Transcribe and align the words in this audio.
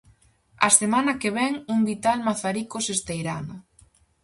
A 0.67 0.69
semana 0.81 1.13
que 1.21 1.33
vén, 1.37 1.53
un 1.73 1.79
vital 1.91 2.17
Mazaricos-Esteirana. 2.27 3.55